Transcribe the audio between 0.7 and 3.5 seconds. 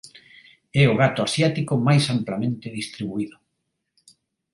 E o gato asiático máis amplamente distribuído.